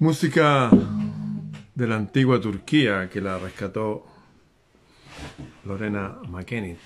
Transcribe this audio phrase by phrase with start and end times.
[0.00, 0.70] Música
[1.74, 4.06] de la antigua Turquía que la rescató
[5.66, 6.78] Lorena McKennitt.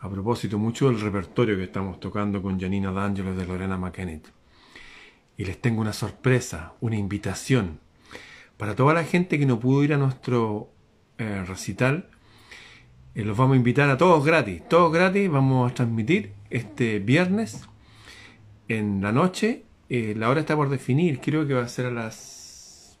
[0.00, 4.28] A propósito, mucho del repertorio que estamos tocando con Janina D'Angelo de Lorena McKennitt.
[5.36, 7.80] Y les tengo una sorpresa, una invitación.
[8.56, 10.70] Para toda la gente que no pudo ir a nuestro
[11.18, 12.08] eh, recital,
[13.14, 14.66] eh, los vamos a invitar a todos gratis.
[14.70, 17.68] Todos gratis vamos a transmitir este viernes
[18.68, 21.90] en la noche eh, la hora está por definir, creo que va a ser a
[21.90, 22.98] las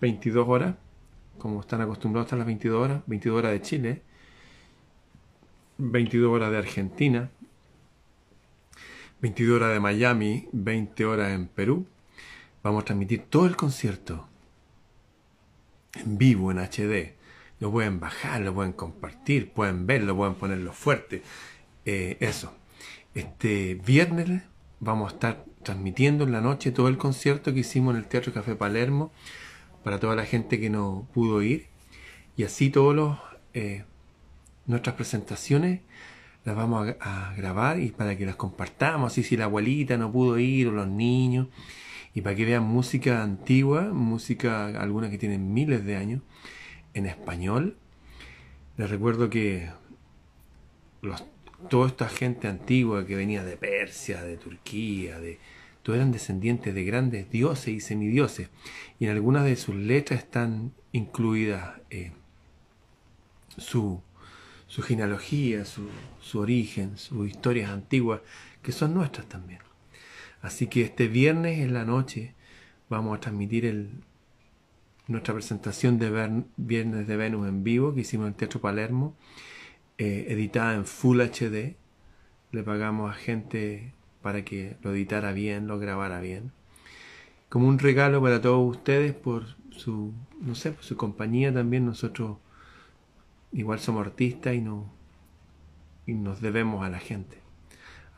[0.00, 0.76] 22 horas,
[1.38, 4.02] como están acostumbrados a las 22 horas, 22 horas de Chile,
[5.78, 7.30] 22 horas de Argentina,
[9.20, 11.86] 22 horas de Miami, 20 horas en Perú.
[12.62, 14.28] Vamos a transmitir todo el concierto
[15.94, 17.14] en vivo, en HD.
[17.60, 21.22] Lo pueden bajar, lo pueden compartir, pueden verlo, pueden ponerlo fuerte.
[21.84, 22.54] Eh, eso.
[23.14, 24.42] Este viernes
[24.80, 28.32] vamos a estar transmitiendo en la noche todo el concierto que hicimos en el Teatro
[28.32, 29.10] Café Palermo
[29.82, 31.66] para toda la gente que no pudo ir.
[32.36, 33.18] Y así todas
[33.52, 33.82] eh,
[34.66, 35.80] nuestras presentaciones
[36.44, 40.38] las vamos a, grabar y para que las compartamos, y si la abuelita no pudo
[40.38, 41.48] ir o los niños,
[42.14, 46.22] y para que vean música antigua, música alguna que tiene miles de años,
[46.94, 47.76] en español.
[48.76, 49.68] Les recuerdo que
[51.68, 55.40] toda esta gente antigua que venía de Persia, de Turquía, de,
[55.94, 58.50] eran descendientes de grandes dioses y semidioses,
[58.98, 62.12] y en algunas de sus letras están incluidas eh,
[63.56, 64.00] su,
[64.66, 65.88] su, genealogía, su,
[66.20, 68.20] su, origen, sus historias antiguas,
[68.62, 69.60] que son nuestras también.
[70.42, 72.34] Así que este viernes en la noche
[72.88, 73.90] vamos a transmitir
[75.08, 79.14] nuestra presentación de Viernes de Venus en vivo que hicimos en el Teatro Palermo,
[79.98, 81.76] eh, editada en Full HD.
[82.52, 83.92] Le pagamos a gente
[84.26, 86.50] para que lo editara bien, lo grabara bien.
[87.48, 91.86] Como un regalo para todos ustedes por su, no sé, su compañía también.
[91.86, 92.38] Nosotros
[93.52, 94.90] igual somos artistas y, no,
[96.06, 97.38] y nos debemos a la gente.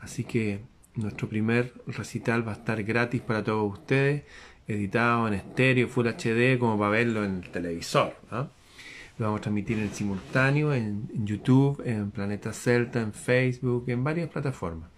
[0.01, 0.61] Así que
[0.95, 4.23] nuestro primer recital va a estar gratis para todos ustedes,
[4.67, 8.15] editado en estéreo, Full HD, como para verlo en el televisor.
[8.31, 14.27] Lo vamos a transmitir en simultáneo en, YouTube, en Planeta Celta, en Facebook, en varias
[14.29, 14.89] plataformas.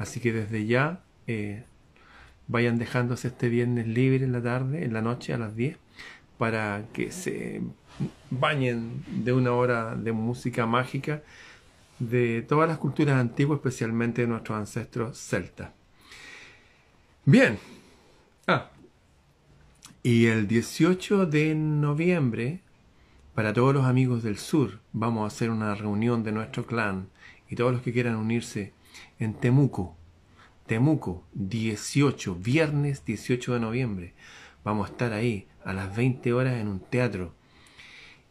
[0.00, 1.62] Así que desde ya eh,
[2.48, 5.76] vayan dejándose este viernes libre en la tarde, en la noche a las 10,
[6.38, 7.60] para que se
[8.30, 11.22] bañen de una hora de música mágica
[11.98, 15.72] de todas las culturas antiguas, especialmente de nuestros ancestros celtas.
[17.26, 17.58] Bien.
[18.46, 18.70] Ah.
[20.02, 22.62] Y el 18 de noviembre,
[23.34, 27.10] para todos los amigos del sur, vamos a hacer una reunión de nuestro clan
[27.50, 28.72] y todos los que quieran unirse
[29.20, 29.96] en Temuco.
[30.66, 34.14] Temuco, 18, viernes 18 de noviembre.
[34.64, 37.34] Vamos a estar ahí a las 20 horas en un teatro.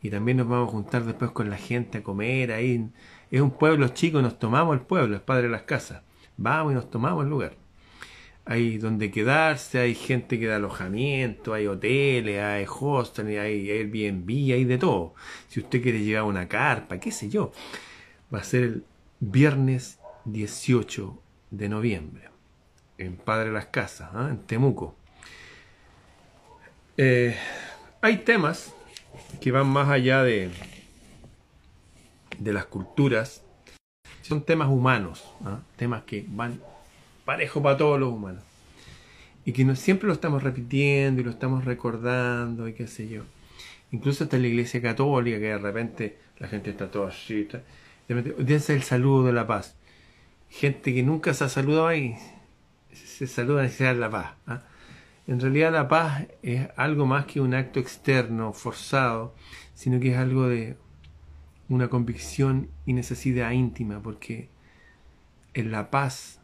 [0.01, 2.89] Y también nos vamos a juntar después con la gente a comer ahí
[3.31, 6.01] es un pueblo chico, nos tomamos el pueblo, el padre de las casas.
[6.37, 7.53] Vamos y nos tomamos el lugar.
[8.45, 14.65] Hay donde quedarse, hay gente que da alojamiento, hay hoteles, hay hostels, hay Airbnb, hay
[14.65, 15.13] de todo.
[15.47, 17.51] Si usted quiere llevar una carpa, qué sé yo.
[18.33, 18.83] Va a ser el
[19.19, 19.98] viernes
[20.31, 21.21] 18
[21.51, 22.29] de noviembre
[22.97, 24.27] en Padre las Casas, ¿ah?
[24.29, 24.95] en Temuco.
[26.97, 27.35] Eh,
[28.01, 28.73] hay temas
[29.39, 30.51] que van más allá de,
[32.37, 33.43] de las culturas
[34.29, 35.59] son temas humanos, ¿ah?
[35.75, 36.61] temas que van
[37.25, 38.43] parejo para todos los humanos.
[39.43, 43.23] Y que no, siempre lo estamos repitiendo y lo estamos recordando y qué sé yo.
[43.91, 47.47] Incluso hasta en la iglesia católica, que de repente la gente está toda así.
[48.07, 49.78] El saludo de la paz.
[50.49, 52.15] Gente que nunca se ha saludado ahí,
[52.91, 54.33] se saluda y se da la paz.
[54.47, 54.61] ¿ah?
[55.27, 59.35] En realidad la paz es algo más que un acto externo, forzado,
[59.75, 60.75] sino que es algo de
[61.69, 64.49] una convicción y necesidad íntima, porque
[65.53, 66.39] en la paz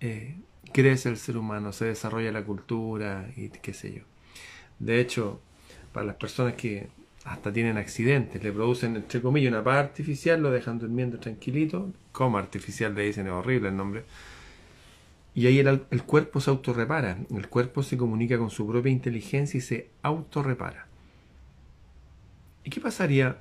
[0.00, 0.36] eh,
[0.72, 4.02] crece el ser humano, se desarrolla la cultura y qué sé yo.
[4.78, 5.40] De hecho,
[5.92, 6.88] para las personas que
[7.30, 12.38] hasta tienen accidentes, le producen, entre comillas, una paz artificial, lo dejan durmiendo tranquilito, como
[12.38, 14.04] artificial le dicen, es horrible el nombre,
[15.34, 19.60] y ahí el, cuerpo se autorrepara, el cuerpo se comunica con su propia inteligencia y
[19.60, 20.86] se autorrepara.
[22.64, 23.38] ¿Y qué pasaría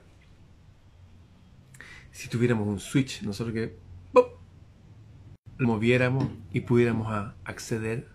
[2.18, 3.76] si tuviéramos un switch, nosotros que
[5.60, 7.08] lo moviéramos y pudiéramos
[7.46, 8.08] acceder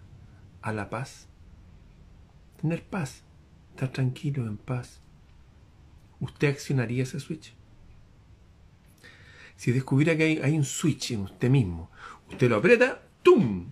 [0.61, 1.29] a la paz.
[2.61, 3.23] Tener paz,
[3.71, 5.01] estar tranquilo, en paz.
[6.23, 7.53] ¿Usted accionaría ese switch?
[9.57, 11.91] Si descubriera que hay, un switch en usted mismo,
[12.31, 13.67] usted lo aprieta, ¡tum!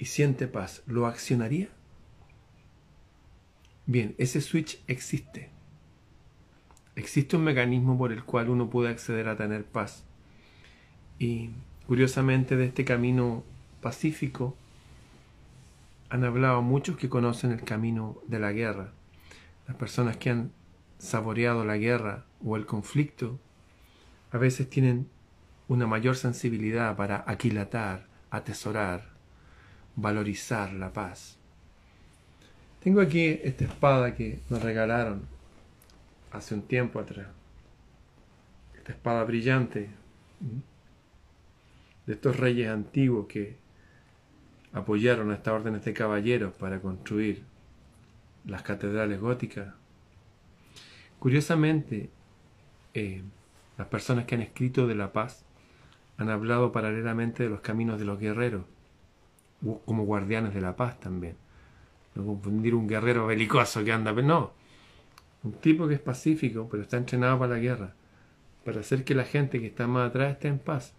[0.00, 1.68] Y siente paz, ¿lo accionaría?
[3.86, 5.50] Bien, ese switch existe.
[6.96, 10.02] Existe un mecanismo por el cual uno puede acceder a tener paz.
[11.20, 11.50] Y
[11.86, 13.44] curiosamente de este camino
[13.80, 14.56] pacífico
[16.08, 18.92] han hablado muchos que conocen el camino de la guerra.
[19.68, 20.50] Las personas que han
[21.00, 23.38] saboreado la guerra o el conflicto
[24.30, 25.08] a veces tienen
[25.66, 29.08] una mayor sensibilidad para aquilatar, atesorar,
[29.96, 31.38] valorizar la paz.
[32.82, 35.22] Tengo aquí esta espada que nos regalaron
[36.32, 37.28] hace un tiempo atrás.
[38.76, 39.90] Esta espada brillante
[42.06, 43.56] de estos reyes antiguos que
[44.72, 47.42] apoyaron a estas órdenes de caballeros para construir
[48.44, 49.79] las catedrales góticas.
[51.20, 52.08] Curiosamente,
[52.94, 53.22] eh,
[53.76, 55.44] las personas que han escrito de la paz
[56.16, 58.64] han hablado paralelamente de los caminos de los guerreros,
[59.84, 61.36] como guardianes de la paz también.
[62.14, 64.52] No confundir un guerrero belicoso que anda, no,
[65.42, 67.94] un tipo que es pacífico, pero está entrenado para la guerra,
[68.64, 70.94] para hacer que la gente que está más atrás esté en paz,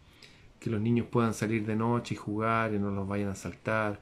[0.60, 4.00] que los niños puedan salir de noche y jugar y no los vayan a asaltar,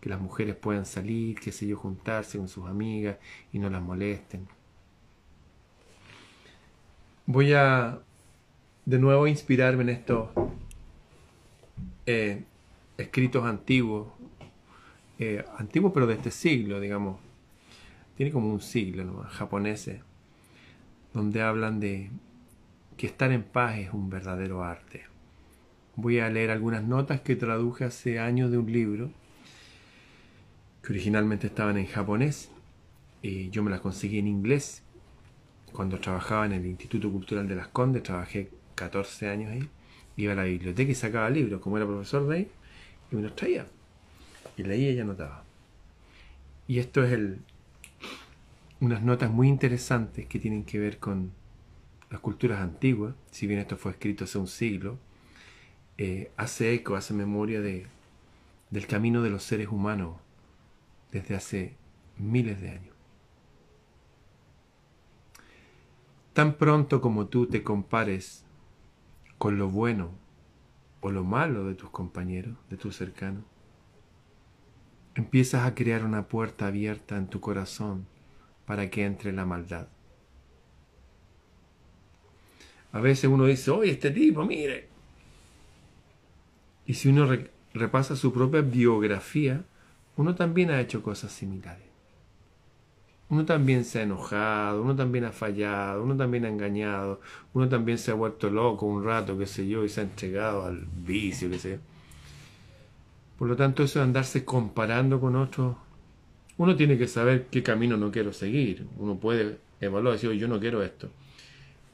[0.00, 3.18] que las mujeres puedan salir, qué sé yo, juntarse con sus amigas
[3.52, 4.48] y no las molesten.
[7.26, 8.00] Voy a
[8.86, 10.30] de nuevo inspirarme en estos
[12.06, 12.42] eh,
[12.98, 14.08] escritos antiguos,
[15.18, 17.18] eh, antiguos pero de este siglo, digamos,
[18.16, 19.22] tiene como un siglo ¿no?
[19.28, 20.00] japoneses,
[21.14, 22.10] donde hablan de
[22.96, 25.04] que estar en paz es un verdadero arte.
[25.96, 29.10] Voy a leer algunas notas que traduje hace años de un libro
[30.82, 32.50] que originalmente estaban en japonés
[33.22, 34.82] y yo me las conseguí en inglés
[35.72, 39.68] cuando trabajaba en el Instituto Cultural de las Condes, trabajé 14 años ahí,
[40.16, 42.48] iba a la biblioteca y sacaba libros, como era profesor de ahí,
[43.10, 43.66] y me los traía.
[44.56, 45.44] Y leía y anotaba.
[46.66, 47.18] Y esto es
[48.80, 51.32] unas notas muy interesantes que tienen que ver con
[52.10, 54.98] las culturas antiguas, si bien esto fue escrito hace un siglo,
[55.98, 57.86] eh, hace eco, hace memoria de,
[58.70, 60.16] del camino de los seres humanos
[61.12, 61.74] desde hace
[62.18, 62.89] miles de años.
[66.40, 68.46] Tan pronto como tú te compares
[69.36, 70.12] con lo bueno
[71.02, 73.44] o lo malo de tus compañeros, de tus cercanos,
[75.14, 78.06] empiezas a crear una puerta abierta en tu corazón
[78.64, 79.88] para que entre la maldad.
[82.92, 84.88] A veces uno dice, oye, este tipo, mire.
[86.86, 87.28] Y si uno
[87.74, 89.62] repasa su propia biografía,
[90.16, 91.89] uno también ha hecho cosas similares.
[93.30, 97.20] Uno también se ha enojado, uno también ha fallado, uno también ha engañado,
[97.54, 100.64] uno también se ha vuelto loco un rato, qué sé yo, y se ha entregado
[100.64, 101.76] al vicio, qué sé yo.
[103.38, 105.76] Por lo tanto, eso de andarse comparando con otros,
[106.58, 108.86] uno tiene que saber qué camino no quiero seguir.
[108.98, 111.08] Uno puede evaluar decir, yo no quiero esto.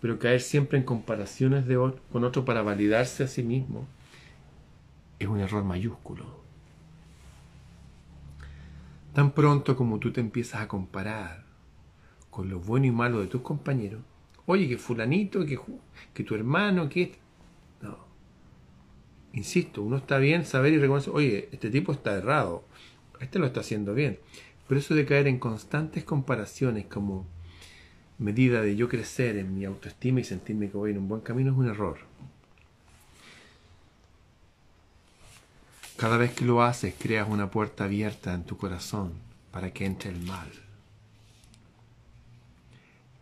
[0.01, 1.77] Pero caer siempre en comparaciones de
[2.11, 3.87] con otro para validarse a sí mismo
[5.19, 6.46] es un error mayúsculo.
[9.17, 11.47] Tan pronto como tú te empiezas a comparar
[12.29, 14.03] con lo bueno y malo de tus compañeros,
[14.45, 15.59] oye, que fulanito, que,
[16.13, 17.15] que tu hermano, que...
[17.81, 17.97] No.
[19.33, 22.67] Insisto, uno está bien saber y reconocer, oye, este tipo está errado,
[23.19, 24.19] este lo está haciendo bien.
[24.69, 27.27] Pero eso de caer en constantes comparaciones como
[28.19, 31.53] medida de yo crecer en mi autoestima y sentirme que voy en un buen camino
[31.53, 31.97] es un error.
[35.97, 39.15] Cada vez que lo haces, creas una puerta abierta en tu corazón
[39.51, 40.51] para que entre el mal.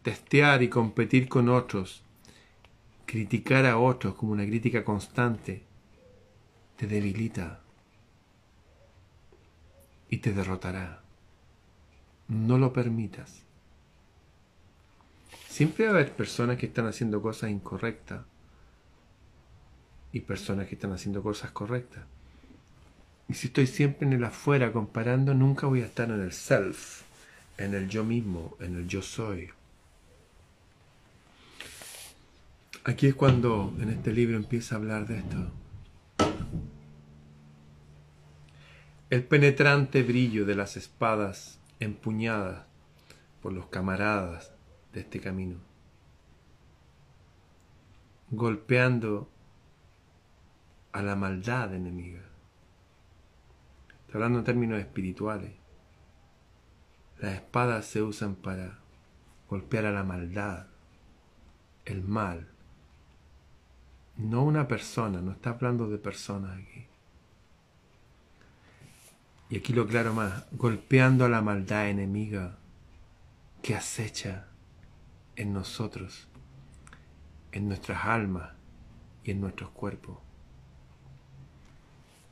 [0.03, 2.03] Testear y competir con otros,
[3.07, 5.63] criticar a otros como una crítica constante,
[6.77, 7.61] te debilita
[10.11, 11.01] y te derrotará.
[12.27, 13.43] No lo permitas.
[15.49, 18.25] Siempre va a haber personas que están haciendo cosas incorrectas
[20.11, 22.05] y personas que están haciendo cosas correctas.
[23.29, 27.03] Y si estoy siempre en el afuera comparando, nunca voy a estar en el self,
[27.57, 29.51] en el yo mismo, en el yo soy.
[32.85, 35.51] Aquí es cuando en este libro empieza a hablar de esto.
[39.09, 42.67] El penetrante brillo de las espadas empuñadas
[43.41, 44.53] por los camaradas
[44.93, 45.57] de este camino,
[48.31, 49.31] golpeando
[50.93, 52.34] a la maldad enemiga
[54.15, 55.53] hablando en términos espirituales.
[57.19, 58.79] Las espadas se usan para
[59.49, 60.67] golpear a la maldad,
[61.85, 62.49] el mal.
[64.17, 66.87] No una persona, no está hablando de personas aquí.
[69.51, 72.57] Y aquí lo claro más, golpeando a la maldad enemiga
[73.63, 74.47] que acecha
[75.37, 76.29] en nosotros,
[77.53, 78.53] en nuestras almas
[79.25, 80.19] y en nuestros cuerpos.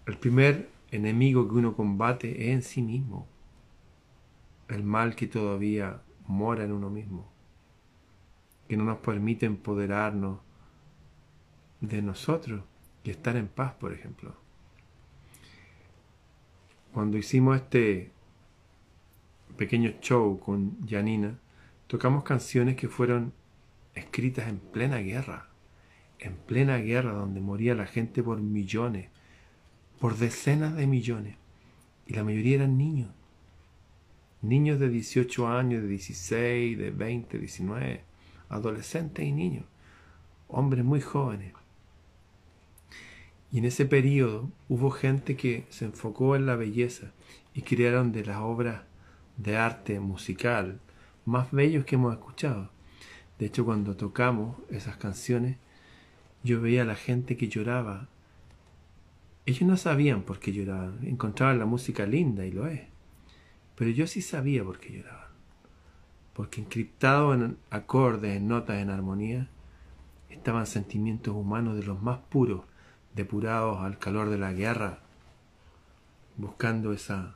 [0.06, 3.26] El primer enemigo que uno combate es en sí mismo,
[4.68, 7.32] el mal que todavía mora en uno mismo,
[8.68, 10.38] que no nos permite empoderarnos
[11.80, 12.62] de nosotros
[13.02, 14.36] y estar en paz, por ejemplo.
[16.92, 18.12] Cuando hicimos este
[19.56, 21.38] pequeño show con Janina,
[21.86, 23.32] tocamos canciones que fueron
[23.94, 25.48] escritas en plena guerra,
[26.18, 29.08] en plena guerra donde moría la gente por millones,
[30.02, 31.36] por decenas de millones.
[32.08, 33.10] Y la mayoría eran niños.
[34.40, 38.00] Niños de 18 años, de 16, de 20, 19,
[38.48, 39.64] adolescentes y niños.
[40.48, 41.52] Hombres muy jóvenes.
[43.52, 47.12] Y en ese periodo hubo gente que se enfocó en la belleza
[47.54, 48.82] y crearon de las obras
[49.36, 50.80] de arte musical
[51.24, 52.72] más bellos que hemos escuchado.
[53.38, 55.58] De hecho, cuando tocamos esas canciones,
[56.42, 58.08] yo veía a la gente que lloraba
[59.44, 62.82] ellos no sabían por qué lloraban, encontraban la música linda y lo es.
[63.74, 65.32] Pero yo sí sabía por qué lloraban.
[66.32, 69.48] Porque encriptado en acordes, en notas, en armonía,
[70.30, 72.62] estaban sentimientos humanos de los más puros,
[73.14, 75.00] depurados al calor de la guerra,
[76.36, 77.34] buscando esa,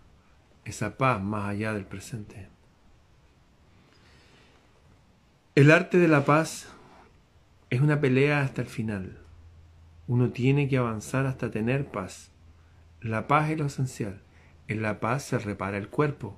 [0.64, 2.48] esa paz más allá del presente.
[5.54, 6.68] El arte de la paz
[7.70, 9.18] es una pelea hasta el final.
[10.08, 12.30] Uno tiene que avanzar hasta tener paz.
[13.00, 14.22] La paz es lo esencial.
[14.68, 16.36] En la paz se repara el cuerpo.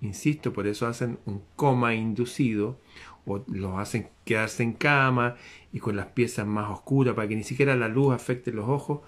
[0.00, 2.78] Insisto, por eso hacen un coma inducido
[3.26, 5.36] o los hacen quedarse en cama
[5.72, 9.00] y con las piezas más oscuras para que ni siquiera la luz afecte los ojos.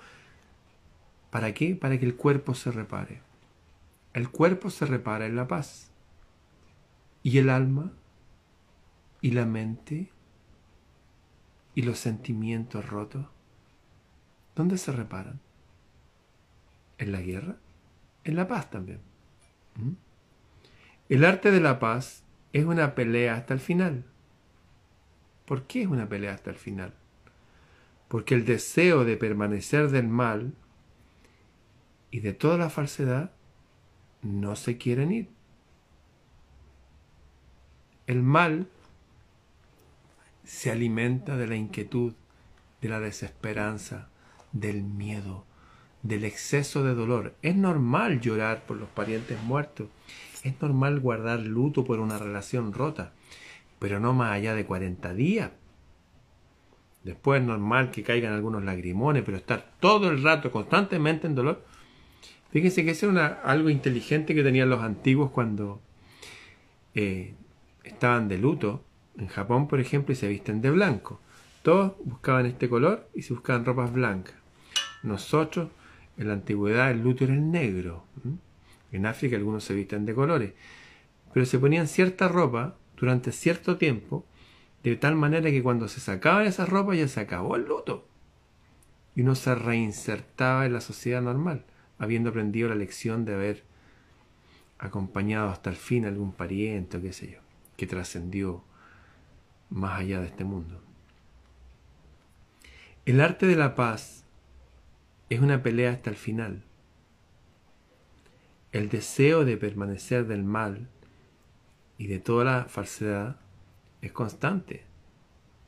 [1.31, 1.77] ¿Para qué?
[1.77, 3.23] Para que el cuerpo se repare.
[4.13, 5.91] El cuerpo se repara en la paz.
[7.23, 7.93] ¿Y el alma?
[9.21, 10.11] ¿Y la mente?
[11.75, 13.27] ¿Y los sentimientos rotos?
[14.61, 15.41] ¿Dónde se reparan?
[16.99, 17.57] ¿En la guerra?
[18.25, 19.01] En la paz también.
[19.77, 19.93] ¿Mm?
[21.09, 24.05] El arte de la paz es una pelea hasta el final.
[25.47, 26.93] ¿Por qué es una pelea hasta el final?
[28.09, 30.53] Porque el deseo de permanecer del mal
[32.11, 33.31] y de toda la falsedad
[34.21, 35.31] no se quieren ir.
[38.07, 38.69] El mal
[40.45, 42.13] se alimenta de la inquietud,
[42.83, 44.10] de la desesperanza,
[44.53, 45.45] del miedo,
[46.03, 47.35] del exceso de dolor.
[47.43, 49.89] Es normal llorar por los parientes muertos.
[50.43, 53.13] Es normal guardar luto por una relación rota,
[53.79, 55.51] pero no más allá de 40 días.
[57.05, 61.65] Después es normal que caigan algunos lagrimones, pero estar todo el rato constantemente en dolor.
[62.51, 65.81] Fíjense que eso era algo inteligente que tenían los antiguos cuando
[66.95, 67.35] eh,
[67.85, 68.85] estaban de luto,
[69.17, 71.21] en Japón por ejemplo, y se visten de blanco.
[71.63, 74.40] Todos buscaban este color y se buscaban ropas blancas.
[75.03, 75.71] Nosotros,
[76.17, 78.05] en la antigüedad, el luto era el negro.
[78.93, 80.53] En África algunos se visten de colores.
[81.33, 84.27] Pero se ponían cierta ropa durante cierto tiempo,
[84.83, 88.07] de tal manera que cuando se sacaban esa ropa ya se acabó el luto.
[89.15, 91.65] Y uno se reinsertaba en la sociedad normal,
[91.99, 93.65] habiendo aprendido la lección de haber
[94.79, 97.39] acompañado hasta el fin a algún pariente o qué sé yo
[97.81, 98.63] que trascendió
[99.71, 100.83] más allá de este mundo.
[103.07, 104.27] El arte de la paz
[105.31, 106.65] es una pelea hasta el final.
[108.73, 110.89] El deseo de permanecer del mal
[111.99, 113.37] y de toda la falsedad
[114.03, 114.85] es constante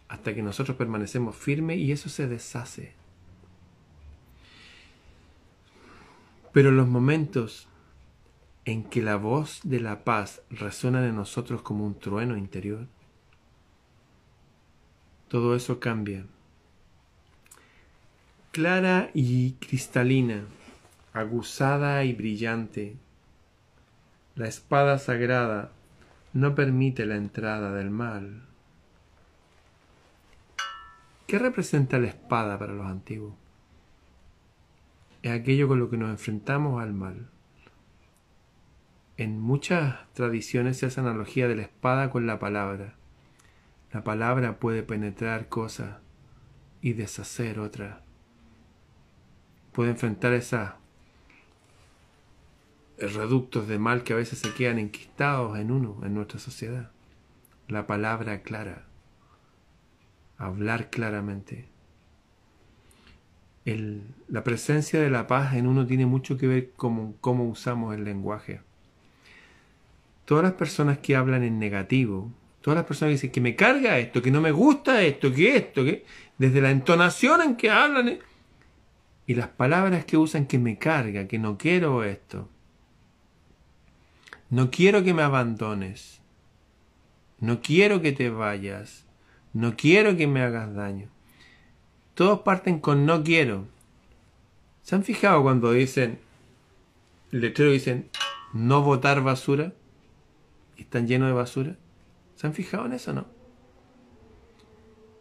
[0.08, 2.92] hasta que nosotros permanecemos firmes y eso se deshace.
[6.52, 7.66] Pero los momentos
[8.66, 12.86] en que la voz de la paz resuena en nosotros como un trueno interior,
[15.28, 16.26] todo eso cambia.
[18.52, 20.44] Clara y cristalina,
[21.12, 22.96] aguzada y brillante,
[24.36, 25.72] la espada sagrada
[26.32, 28.42] no permite la entrada del mal.
[31.26, 33.34] ¿Qué representa la espada para los antiguos?
[35.22, 37.32] Es aquello con lo que nos enfrentamos al mal
[39.22, 42.94] en muchas tradiciones se hace analogía de la espada con la palabra.
[43.92, 45.96] La palabra puede penetrar cosas
[46.80, 48.00] y deshacer otras.
[49.72, 50.70] Puede enfrentar esos
[52.98, 56.90] reductos de mal que a veces se quedan enquistados en uno, en nuestra sociedad.
[57.68, 58.86] La palabra clara.
[60.38, 61.68] Hablar claramente.
[63.64, 68.04] la presencia de la paz en uno tiene mucho que ver con cómo usamos el
[68.04, 68.60] lenguaje
[70.24, 73.98] todas las personas que hablan en negativo, todas las personas que dicen que me carga
[73.98, 76.04] esto, que no me gusta esto, que esto, que
[76.38, 78.18] desde la entonación en que hablan
[79.26, 82.48] y las palabras que usan que me carga, que no quiero esto.
[84.50, 86.20] No quiero que me abandones.
[87.38, 89.06] No quiero que te vayas.
[89.52, 91.08] No quiero que me hagas daño.
[92.14, 93.66] Todos parten con no quiero.
[94.82, 96.18] ¿Se han fijado cuando dicen,
[97.30, 98.10] el letrero dicen,
[98.52, 99.72] no votar basura?
[100.76, 101.76] están llenos de basura?
[102.34, 103.26] ¿Se han fijado en eso o no?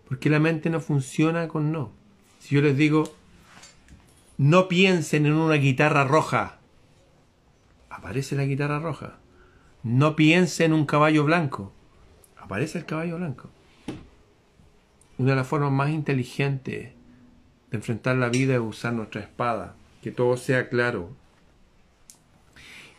[0.07, 1.91] Porque la mente no funciona con no.
[2.39, 3.15] Si yo les digo,
[4.41, 6.57] no piensen en una guitarra roja,
[7.91, 9.19] aparece la guitarra roja.
[9.83, 11.71] No piensen en un caballo blanco,
[12.39, 13.51] aparece el caballo blanco.
[15.19, 16.89] Una de las formas más inteligentes
[17.69, 21.11] de enfrentar la vida es usar nuestra espada, que todo sea claro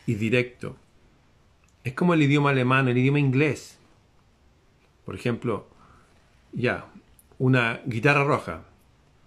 [0.06, 0.76] y directo.
[1.82, 3.78] Es como el idioma alemán, el idioma inglés.
[5.04, 5.66] Por ejemplo,
[6.52, 6.86] ya,
[7.40, 8.62] una guitarra roja,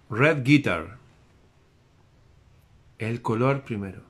[0.08, 0.96] red guitar,
[2.98, 4.02] el color primero.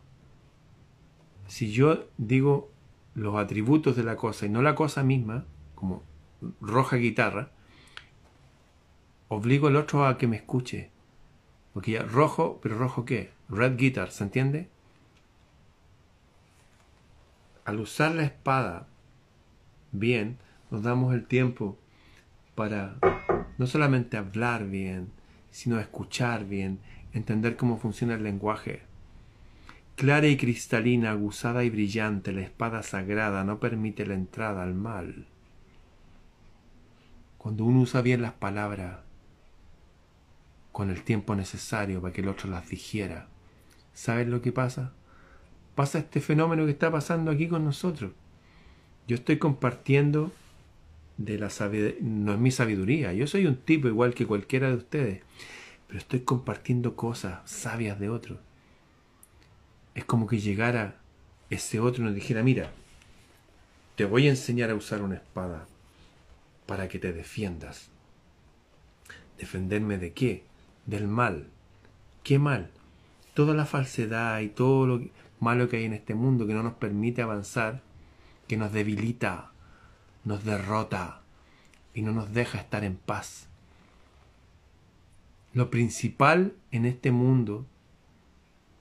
[1.46, 2.70] Si yo digo
[3.14, 5.44] los atributos de la cosa y no la cosa misma,
[5.74, 6.02] como
[6.60, 7.50] roja guitarra,
[9.28, 10.90] obligo al otro a que me escuche.
[11.72, 13.32] Porque ya rojo, pero rojo qué?
[13.48, 14.68] Red guitar, ¿se entiende?
[17.66, 18.86] al usar la espada
[19.90, 20.38] bien,
[20.70, 21.76] nos damos el tiempo
[22.54, 22.96] para
[23.58, 25.10] no solamente hablar bien,
[25.50, 26.78] sino escuchar bien,
[27.18, 28.82] entender cómo funciona el lenguaje.
[29.96, 35.26] Clara y cristalina, aguzada y brillante, la espada sagrada no permite la entrada al mal.
[37.38, 38.98] Cuando uno usa bien las palabras,
[40.72, 43.28] con el tiempo necesario para que el otro las digiera,
[43.94, 44.92] ¿sabes lo que pasa?
[45.76, 48.10] pasa este fenómeno que está pasando aquí con nosotros.
[49.06, 50.32] Yo estoy compartiendo
[51.18, 54.76] de la sabiduría, no es mi sabiduría, yo soy un tipo igual que cualquiera de
[54.76, 55.22] ustedes,
[55.86, 58.38] pero estoy compartiendo cosas sabias de otros.
[59.94, 60.96] Es como que llegara
[61.50, 62.70] ese otro y nos dijera, mira,
[63.94, 65.66] te voy a enseñar a usar una espada
[66.66, 67.88] para que te defiendas.
[69.38, 70.44] ¿Defenderme de qué?
[70.84, 71.48] Del mal.
[72.22, 72.70] ¿Qué mal?
[73.34, 75.02] Toda la falsedad y todo lo
[75.40, 77.82] malo que hay en este mundo que no nos permite avanzar,
[78.48, 79.52] que nos debilita,
[80.24, 81.20] nos derrota
[81.94, 83.48] y no nos deja estar en paz.
[85.56, 87.64] Lo principal en este mundo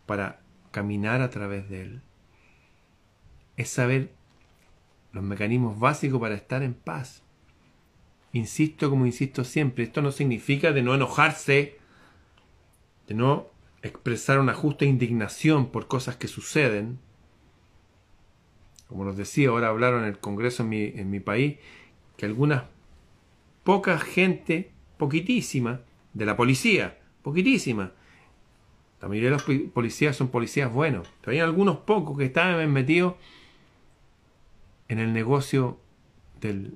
[0.05, 2.01] para caminar a través de él
[3.55, 4.11] es saber
[5.13, 7.23] los mecanismos básicos para estar en paz.
[8.33, 11.77] Insisto como insisto siempre, esto no significa de no enojarse,
[13.07, 13.47] de no
[13.81, 16.99] expresar una justa indignación por cosas que suceden.
[18.89, 21.57] Como nos decía, ahora hablaron en el Congreso en mi, en mi país,
[22.17, 22.63] que algunas
[23.63, 25.79] poca gente, poquitísima,
[26.15, 27.91] de la policía, poquitísima,
[29.01, 33.15] la mayoría de los policías son policías buenos, pero hay algunos pocos que estaban metidos
[34.87, 35.79] en el negocio
[36.39, 36.73] del,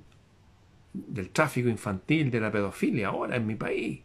[0.93, 4.01] del tráfico infantil, de la pedofilia, ahora en mi país.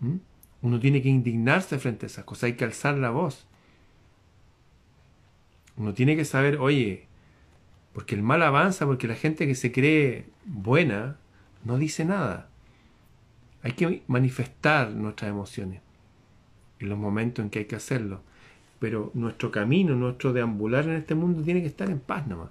[0.00, 0.16] ¿Mm?
[0.62, 3.46] Uno tiene que indignarse frente a esas cosas, hay que alzar la voz.
[5.76, 7.06] Uno tiene que saber, oye,
[7.92, 11.18] porque el mal avanza, porque la gente que se cree buena
[11.64, 12.48] no dice nada.
[13.62, 15.80] Hay que manifestar nuestras emociones
[16.80, 18.22] en los momentos en que hay que hacerlo.
[18.78, 22.50] Pero nuestro camino, nuestro deambular en este mundo tiene que estar en paz nomás.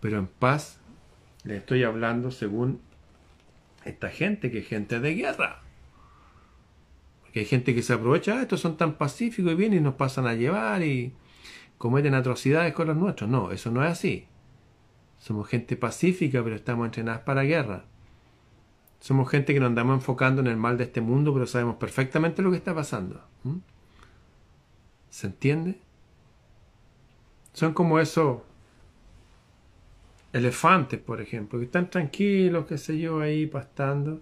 [0.00, 0.80] Pero en paz
[1.44, 2.80] le estoy hablando según
[3.84, 5.62] esta gente, que es gente de guerra.
[7.22, 9.94] Porque hay gente que se aprovecha, ah, estos son tan pacíficos y vienen y nos
[9.94, 11.12] pasan a llevar y
[11.78, 13.30] cometen atrocidades con los nuestros.
[13.30, 14.26] No, eso no es así.
[15.18, 17.84] Somos gente pacífica, pero estamos entrenados para guerra.
[19.00, 22.42] Somos gente que nos andamos enfocando en el mal de este mundo, pero sabemos perfectamente
[22.42, 23.22] lo que está pasando.
[25.10, 25.80] ¿Se entiende?
[27.52, 28.40] Son como esos
[30.32, 34.20] elefantes, por ejemplo, que están tranquilos, qué sé yo, ahí pastando.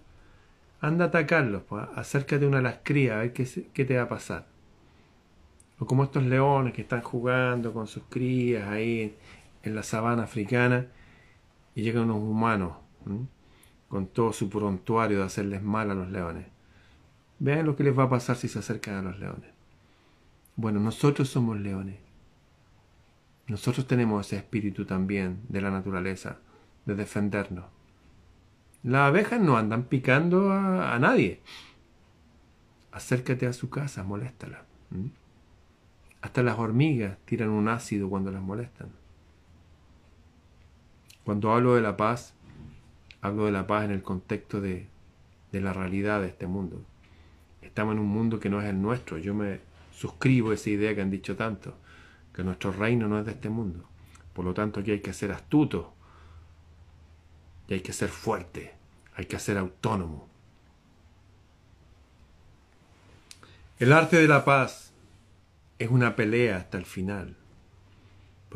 [0.80, 4.08] Anda a atacarlos, pues, acércate una de las crías, a ver qué, te va a
[4.08, 4.46] pasar.
[5.78, 9.16] O como estos leones que están jugando con sus crías ahí
[9.62, 10.86] en, la sabana africana
[11.74, 12.72] y llegan unos humanos
[13.88, 16.46] con todo su prontuario de hacerles mal a los leones.
[17.38, 19.50] Vean lo que les va a pasar si se acercan a los leones.
[20.56, 21.96] Bueno, nosotros somos leones.
[23.46, 26.38] Nosotros tenemos ese espíritu también de la naturaleza,
[26.84, 27.66] de defendernos.
[28.82, 31.40] Las abejas no andan picando a, nadie.
[32.92, 34.64] Acércate a su casa, moléstala.
[36.22, 38.90] Hasta las hormigas tiran un ácido cuando las molestan.
[41.24, 42.34] Cuando hablo de la paz,
[43.20, 44.86] hablo de la paz en el contexto de,
[45.52, 46.82] de la realidad de este mundo.
[47.62, 49.18] Estamos en un mundo que no es el nuestro.
[49.18, 49.60] Yo me
[49.92, 51.74] suscribo a esa idea que han dicho tanto
[52.34, 53.88] que nuestro reino no es de este mundo.
[54.34, 55.94] Por lo tanto, aquí hay que ser astuto
[57.66, 58.74] y hay que ser fuerte,
[59.14, 60.28] hay que ser autónomo.
[63.78, 64.92] El arte de la paz
[65.78, 67.36] es una pelea hasta el final,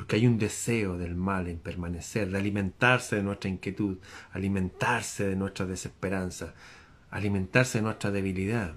[0.01, 3.99] porque hay un deseo del mal en permanecer, de alimentarse de nuestra inquietud,
[4.33, 6.55] alimentarse de nuestra desesperanza,
[7.11, 8.73] alimentarse de nuestra debilidad.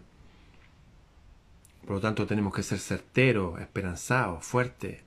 [1.86, 5.00] Por lo tanto, tenemos que ser certeros, esperanzados, fuertes.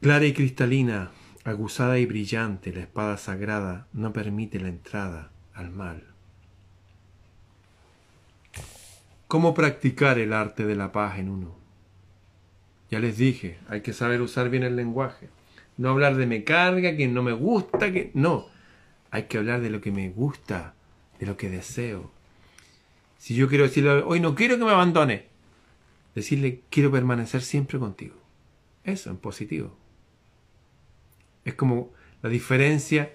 [0.00, 1.10] Clara y cristalina,
[1.44, 6.02] aguzada y brillante, la espada sagrada no permite la entrada al mal.
[9.28, 11.65] ¿Cómo practicar el arte de la paz en uno?
[12.90, 15.28] Ya les dije, hay que saber usar bien el lenguaje.
[15.76, 18.46] No hablar de me carga, que no me gusta, que no.
[19.10, 20.74] Hay que hablar de lo que me gusta,
[21.18, 22.10] de lo que deseo,
[23.26, 25.26] si yo quiero decirle, hoy no quiero que me abandone,
[26.14, 28.14] decirle, quiero permanecer siempre contigo.
[28.84, 29.76] Eso, en positivo.
[31.44, 33.12] Es como la diferencia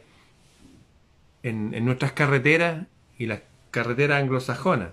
[1.44, 4.90] en, nuestras carreteras y las carreteras anglosajonas.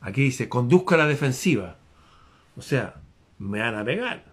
[0.00, 1.78] Aquí dice, conduzca a la defensiva.
[2.56, 2.96] O sea,
[3.42, 4.24] me van a pegar.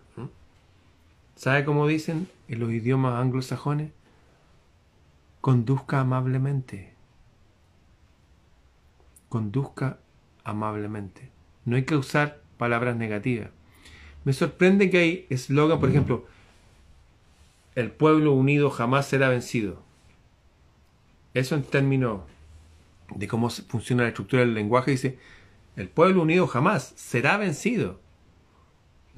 [1.36, 3.92] ¿Sabe cómo dicen en los idiomas anglosajones?
[5.40, 7.00] Conduzca amablemente
[9.30, 10.00] conduzca
[10.44, 11.30] amablemente.
[11.64, 13.52] No hay que usar palabras negativas.
[14.26, 16.26] Me sorprende que hay eslogan, por ejemplo,
[17.76, 19.82] el pueblo unido jamás será vencido.
[21.34, 22.22] Eso en términos
[23.16, 25.18] de cómo funciona la estructura del lenguaje dice,
[25.76, 28.02] el pueblo unido jamás será vencido.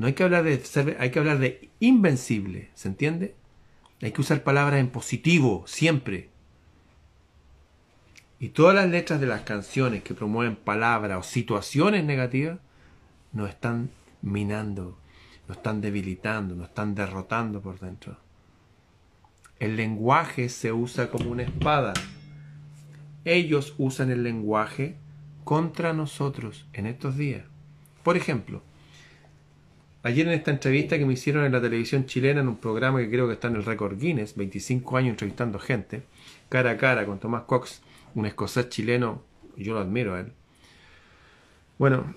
[0.02, 3.36] No hay que hablar de hay que hablar de invencible, ¿se entiende?
[4.02, 6.32] Hay que usar palabras en positivo, siempre.
[8.40, 12.58] Y todas las letras de las canciones que promueven palabras o situaciones negativas
[13.32, 13.92] nos están
[14.24, 14.98] minando,
[15.48, 18.18] nos están debilitando, nos están derrotando por dentro.
[19.60, 21.94] El lenguaje se usa como una espada.
[23.24, 24.96] Ellos usan el lenguaje
[25.44, 27.46] contra nosotros en estos días.
[28.02, 28.64] Por ejemplo,
[30.04, 33.10] ayer en esta entrevista que me hicieron en la televisión chilena, en un programa que
[33.10, 36.04] creo que está en el récord Guinness, 25 años entrevistando gente,
[36.50, 37.82] cara a cara con Tomás Cox,
[38.16, 39.24] un escocés chileno,
[39.56, 40.34] yo lo admiro a él.
[41.78, 42.16] Bueno,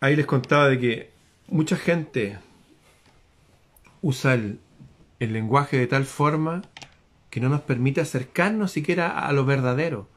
[0.00, 1.10] ahí les contaba de que
[1.48, 2.38] mucha gente
[4.02, 4.58] usa el,
[5.20, 6.62] el lenguaje de tal forma
[7.30, 10.08] que no nos permite acercarnos siquiera a lo verdadero,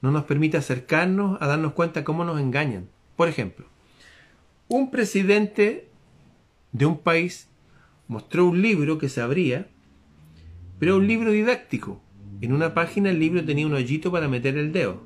[0.00, 2.88] no nos permite acercarnos a darnos cuenta cómo nos engañan.
[3.16, 3.66] Por ejemplo,
[4.68, 5.89] un presidente
[6.72, 7.48] de un país
[8.08, 9.68] mostró un libro que se abría,
[10.78, 12.02] pero un libro didáctico.
[12.40, 15.02] En una página el libro tenía un hoyito para meter el dedo.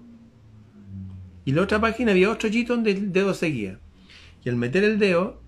[1.44, 3.79] Y en la otra página había otro hoyito donde el dedo seguía.
[4.44, 5.42] Y al meter el dedo,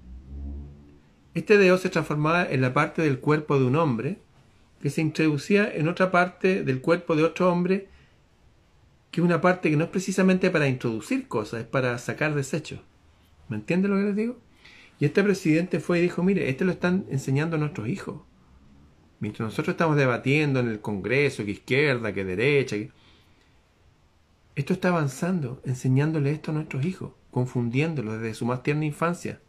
[1.35, 4.19] este dedo se transformaba en la parte del cuerpo de un hombre
[4.81, 7.89] que se introducía en otra parte del cuerpo de otro hombre,
[9.11, 12.81] que es una parte que no es precisamente para introducir cosas, es para sacar desechos.
[13.49, 14.46] ¿Me entienden lo que les digo?
[14.99, 18.23] Y este presidente fue y dijo, mire, este lo están enseñando a nuestros hijos.
[19.21, 22.77] Mientras nosotros estamos debatiendo en el Congreso, que izquierda, que derecha,
[24.55, 29.41] esto está avanzando, enseñándole esto a nuestros hijos, confundiéndolos desde su más tierna infancia.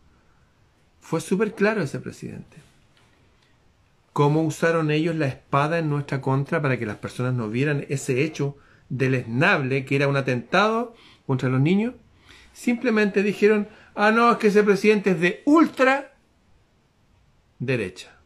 [1.00, 2.58] Fue súper claro ese presidente.
[4.12, 8.24] Cómo usaron ellos la espada en nuestra contra para que las personas no vieran ese
[8.24, 8.58] hecho
[8.90, 10.94] deleznable que era un atentado
[11.26, 11.94] contra los niños.
[12.52, 16.14] Simplemente dijeron, ah, no, es que ese presidente es de ultra
[17.60, 18.18] derecha.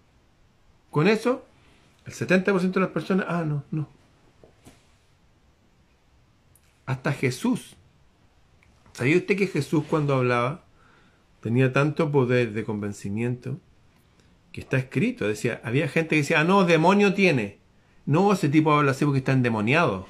[0.90, 1.46] Con eso,
[2.06, 3.88] el 70% de las personas, ah, no, no.
[6.86, 7.76] Hasta Jesús.
[8.94, 10.66] ¿Sabía usted que Jesús cuando hablaba
[11.42, 13.60] tenía tanto poder de convencimiento
[14.52, 15.28] que está escrito.
[15.28, 17.58] Decía, había gente que decía, ah, no, demonio tiene.
[18.06, 20.08] No, ese tipo habla así porque está endemoniado.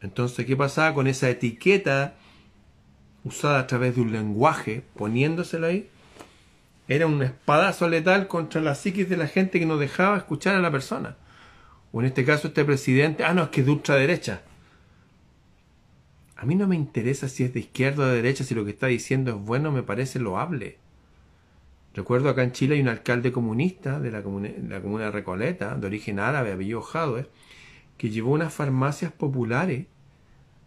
[0.00, 2.14] Entonces, ¿qué pasaba con esa etiqueta
[3.24, 5.88] usada a través de un lenguaje, poniéndosela ahí?
[6.86, 10.60] Era un espadazo letal contra la psiquis de la gente que no dejaba escuchar a
[10.60, 11.16] la persona.
[11.92, 14.42] O en este caso, este presidente, ah, no, es que es de ultraderecha.
[16.36, 18.72] A mí no me interesa si es de izquierda o de derecha, si lo que
[18.72, 20.78] está diciendo es bueno, me parece loable.
[21.94, 26.18] Recuerdo acá en Chile hay un alcalde comunista de la comuna, de Recoleta, de origen
[26.18, 27.28] árabe, apellido Jadwe,
[27.96, 29.86] que llevó unas farmacias populares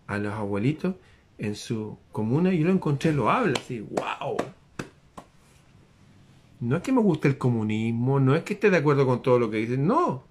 [0.08, 0.96] a los abuelitos
[1.38, 4.38] en su comuna y yo lo encontré loable, así, wow.
[6.60, 9.39] No es que me guste el comunismo, no es que esté de acuerdo con todo
[9.39, 10.23] lo que dicen, no.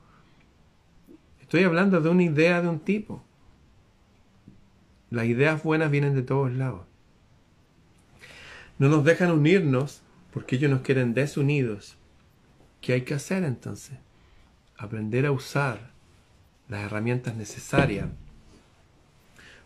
[1.40, 3.23] Estoy hablando de una idea de un tipo.
[5.11, 6.83] Las ideas buenas vienen de todos lados.
[8.79, 11.97] No nos dejan unirnos porque ellos nos quieren desunidos.
[12.81, 13.97] ¿Qué hay que hacer entonces?
[14.77, 15.92] Aprender a usar
[16.69, 18.09] las herramientas necesarias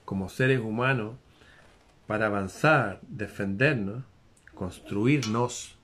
[0.04, 1.14] como seres humanos
[2.10, 4.02] para avanzar, defendernos,
[4.52, 5.78] construirnos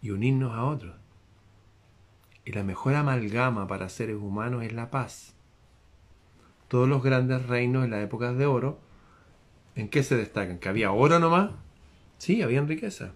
[0.00, 0.96] y unirnos a otros.
[2.46, 5.34] Y la mejor amalgama para seres humanos es la paz
[6.74, 8.80] todos los grandes reinos en las épocas de oro,
[9.76, 10.58] ¿en qué se destacan?
[10.58, 11.52] ¿Que había oro nomás?
[12.18, 13.12] Sí, había riqueza,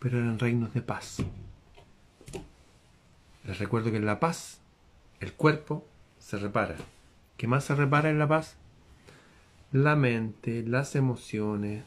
[0.00, 1.18] pero eran reinos de paz.
[3.44, 4.60] Les recuerdo que en la paz
[5.20, 5.86] el cuerpo
[6.18, 6.74] se repara.
[7.36, 8.56] ¿Qué más se repara en la paz?
[9.76, 11.84] La mente, las emociones,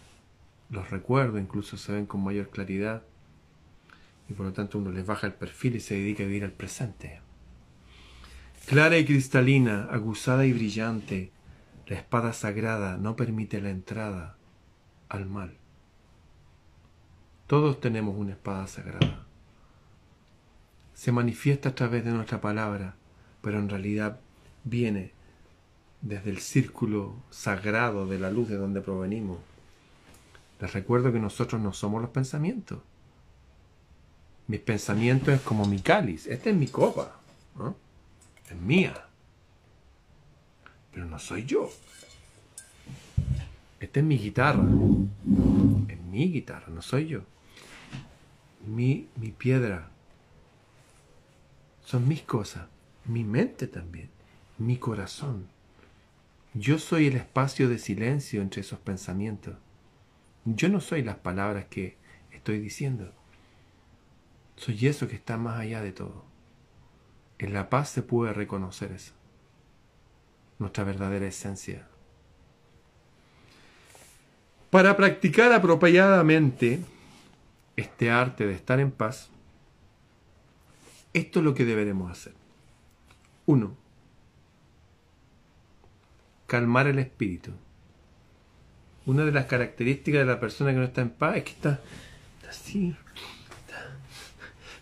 [0.69, 3.02] los recuerdos incluso se ven con mayor claridad
[4.30, 6.52] y por lo tanto uno les baja el perfil y se dedica a vivir al
[6.52, 7.19] presente.
[8.67, 11.32] Clara y cristalina, aguzada y brillante,
[11.88, 14.38] la espada sagrada no permite la entrada
[15.08, 15.58] al mal.
[17.47, 19.25] Todos tenemos una espada sagrada.
[20.93, 22.97] Se manifiesta a través de nuestra palabra,
[23.41, 24.19] pero en realidad
[24.63, 25.17] viene
[26.01, 29.39] desde el círculo sagrado de la luz de donde provenimos.
[30.59, 32.79] Les recuerdo que nosotros no somos los pensamientos.
[34.47, 36.27] Mis pensamientos es como mi cáliz.
[36.27, 37.19] Esta es mi copa.
[38.49, 39.05] es mía.
[40.91, 41.69] Pero no soy yo.
[43.79, 44.63] Esta es mi guitarra.
[45.88, 47.21] Es mi guitarra, no soy yo.
[48.65, 49.89] Mi, mi piedra.
[51.85, 52.67] Son mis cosas.
[53.05, 54.09] Mi mente también.
[54.57, 55.47] Mi corazón.
[56.53, 59.55] Yo soy el espacio de silencio entre esos pensamientos.
[60.45, 61.97] Yo no soy las palabras que
[62.31, 63.13] estoy diciendo.
[64.55, 66.25] Soy eso que está más allá de todo.
[67.38, 69.13] En la paz se puede reconocer eso.
[70.57, 71.88] Nuestra verdadera esencia.
[74.69, 76.81] Para practicar apropiadamente
[77.75, 79.29] este arte de estar en paz,
[81.13, 82.33] esto es lo que deberemos hacer.
[83.45, 83.75] Uno,
[86.49, 87.51] calmar el espíritu.
[89.05, 91.79] Una de las características de la persona que no está en paz es que está,
[92.49, 92.95] así,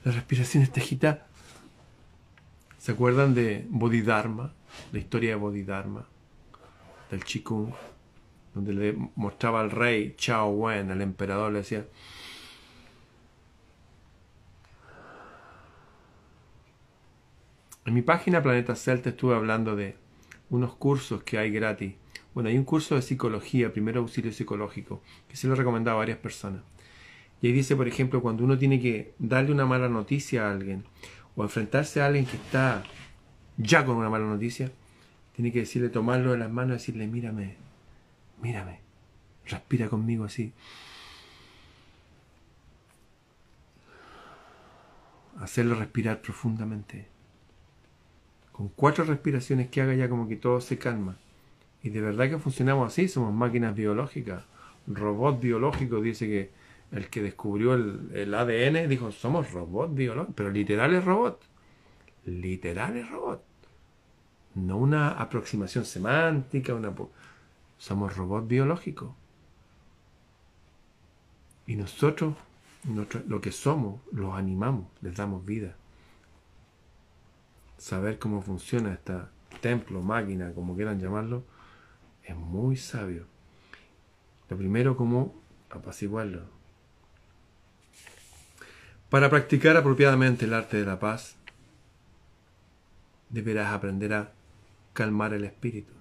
[0.04, 1.28] la respiración está agitada.
[2.80, 4.54] ¿Se acuerdan de Bodhidharma?
[4.92, 6.06] La historia de Bodhidharma,
[7.12, 7.74] del Chikung,
[8.56, 11.86] donde le mostraba al rey Chao Wen, al emperador, le decía,
[17.88, 19.96] En mi página Planeta Celta estuve hablando de
[20.50, 21.94] unos cursos que hay gratis.
[22.34, 26.00] Bueno, hay un curso de psicología, primer auxilio psicológico, que se lo he recomendado a
[26.00, 26.62] varias personas.
[27.42, 30.84] Y ahí dice, por ejemplo, cuando uno tiene que darle una mala noticia a alguien
[31.36, 32.84] o enfrentarse a alguien que está
[33.58, 34.72] ya con una mala noticia,
[35.36, 37.56] tiene que decirle, tomarlo de las manos y decirle, mírame,
[38.42, 38.80] mírame,
[39.46, 40.54] respira conmigo así.
[45.40, 47.17] Hacerlo respirar profundamente
[48.58, 51.16] con cuatro respiraciones que haga ya como que todo se calma.
[51.84, 54.46] Y de verdad que funcionamos así, somos máquinas biológicas.
[54.88, 56.50] Robot biológico dice que
[56.92, 61.40] el que descubrió el, ADN dijo, somos robots biológicos, pero literal es robot.
[62.26, 63.44] Literal es robot.
[64.56, 66.96] No una aproximación semántica, una...
[67.78, 69.12] Somos robots biológicos.
[71.68, 72.34] Y nosotros,
[73.28, 75.76] lo que somos, los animamos, les damos vida
[77.78, 79.14] saber cómo funciona este
[79.62, 81.44] templo, máquina, como quieran llamarlo,
[82.24, 83.26] es muy sabio.
[84.50, 85.36] Lo primero, como
[85.70, 86.44] apaciguarlo.
[89.10, 91.36] Para practicar apropiadamente el arte de la paz,
[93.30, 94.32] deberás aprender a
[94.94, 95.94] calmar el espíritu.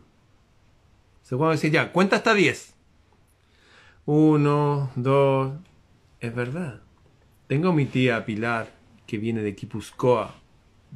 [1.22, 2.74] Se puede decir ya, cuenta hasta 10.
[4.06, 5.52] Uno, dos,
[6.20, 6.82] es verdad.
[7.48, 8.72] Tengo mi tía Pilar,
[9.06, 10.34] que viene de Quipuscoa,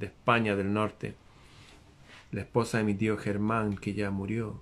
[0.00, 1.14] de España del Norte,
[2.32, 4.60] la esposa de mi tío Germán, que ya murió.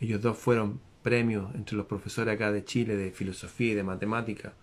[0.00, 4.54] Ellos dos fueron premios entre los profesores acá de Chile de filosofía y de matemática.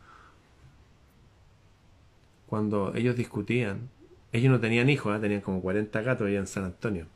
[2.48, 3.90] Cuando ellos discutían,
[4.32, 5.20] ellos no tenían hijos, ¿eh?
[5.20, 7.08] tenían como 40 gatos allá en San Antonio.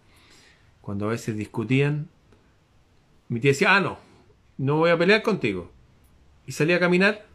[0.82, 2.08] Cuando a veces discutían,
[3.28, 3.98] mi tía decía, ah, no,
[4.58, 5.72] no voy a pelear contigo.
[6.46, 7.26] Y salía a caminar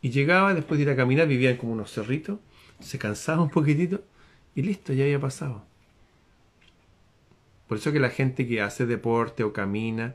[0.00, 2.38] y llegaba, después de ir a caminar, vivían como unos cerritos
[2.82, 4.02] se cansaba un poquitito
[4.54, 5.64] y listo, ya había pasado.
[7.68, 10.14] Por eso que la gente que hace deporte o camina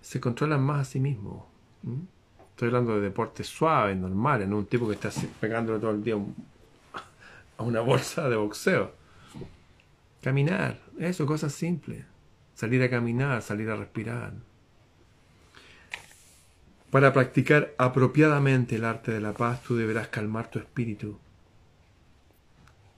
[0.00, 1.46] se controla más a sí mismo.
[2.50, 6.14] Estoy hablando de deporte suave, normal, en un tipo que está pegándole todo el día
[7.58, 8.92] a una bolsa de boxeo.
[10.22, 12.04] Caminar, eso, cosas simples.
[12.54, 14.32] Salir a caminar, salir a respirar.
[16.90, 21.18] Para practicar apropiadamente el arte de la paz, tú deberás calmar tu espíritu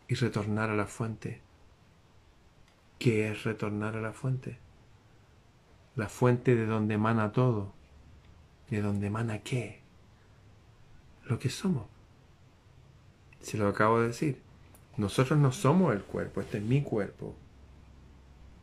[0.08, 1.40] y retornar a la fuente.
[2.98, 4.58] ¿Qué es retornar a la fuente?
[5.96, 7.72] La fuente de donde emana todo.
[8.70, 9.80] ¿De donde emana qué?
[11.26, 11.86] Lo que somos.
[13.40, 14.40] Se lo acabo de decir.
[14.96, 17.34] Nosotros no somos el cuerpo, este es mi cuerpo.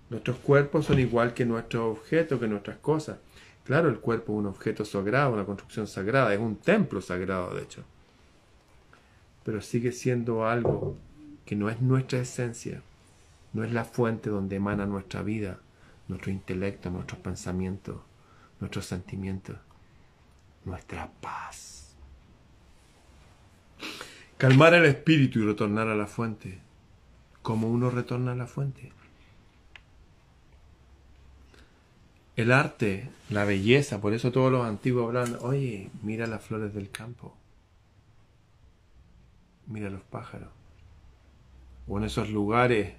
[0.10, 3.18] Nuestros cuerpos son igual que nuestros objetos, que nuestras cosas.
[3.64, 7.64] Claro, el cuerpo es un objeto sagrado, una construcción sagrada, es un templo sagrado, de
[7.64, 7.84] hecho.
[9.44, 10.98] Pero sigue siendo algo
[11.46, 12.82] que no es nuestra esencia,
[13.54, 15.60] no es la fuente donde emana nuestra vida,
[16.08, 17.98] nuestro intelecto, nuestros pensamientos,
[18.60, 19.58] nuestros sentimientos,
[20.66, 21.96] nuestra paz.
[24.38, 26.60] Calmar el espíritu y retornar a la fuente.
[27.42, 28.92] como uno retorna a la fuente?
[32.36, 36.92] El arte, la belleza, por eso todos los antiguos hablan, oye, mira las flores del
[36.92, 37.36] campo,
[39.68, 40.50] mira los pájaros
[41.88, 42.94] o en esos lugares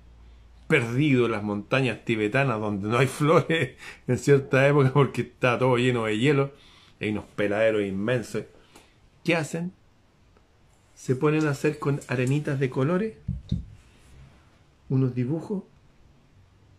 [0.69, 3.77] perdidos, las montañas tibetanas donde no hay flores
[4.07, 6.53] en cierta época porque está todo lleno de hielo,
[7.01, 8.45] hay unos peladeros inmensos.
[9.25, 9.73] ¿Qué hacen?
[10.95, 13.17] Se ponen a hacer con arenitas de colores
[14.89, 15.65] unos dibujos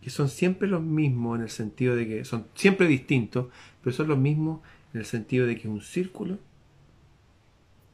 [0.00, 3.46] que son siempre los mismos en el sentido de que son siempre distintos,
[3.82, 4.60] pero son los mismos
[4.92, 6.38] en el sentido de que es un círculo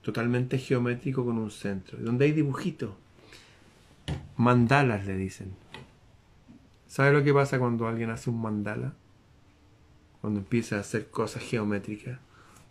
[0.02, 2.90] totalmente geométrico con un centro, donde hay dibujitos
[4.40, 5.54] Mandalas le dicen.
[6.86, 8.94] ¿Sabe lo que pasa cuando alguien hace un mandala?
[10.22, 12.18] Cuando empieza a hacer cosas geométricas.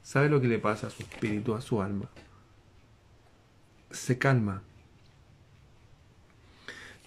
[0.01, 2.09] ¿Sabe lo que le pasa a su espíritu, a su alma?
[3.91, 4.63] Se calma.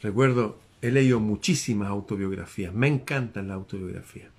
[0.00, 4.30] Recuerdo, he leído muchísimas autobiografías, me encantan las autobiografías.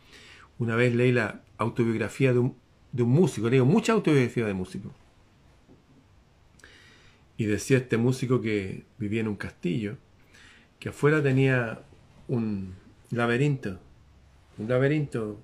[0.58, 2.56] Una vez leí la autobiografía de un,
[2.94, 4.94] de un músico, leí muchas autobiografías de músicos.
[7.36, 9.98] Y decía este músico que vivía en un castillo,
[10.84, 11.80] que afuera tenía
[12.28, 12.76] un
[13.10, 13.80] laberinto,
[14.58, 15.40] un laberinto